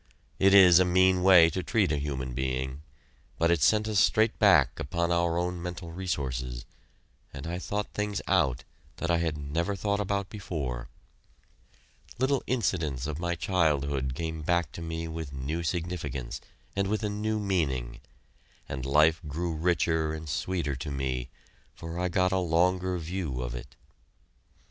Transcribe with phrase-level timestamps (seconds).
[0.39, 2.81] It is a mean way to treat a human being,
[3.37, 6.65] but it sent us straight back upon our own mental resources,
[7.31, 8.63] and I thought things out
[8.95, 10.89] that I had never thought about before.
[12.17, 16.41] Little incidents of my childhood came back to me with new significance
[16.75, 17.99] and with a new meaning,
[18.67, 21.29] and life grew richer and sweeter to me,
[21.75, 23.75] for I got a longer view of it.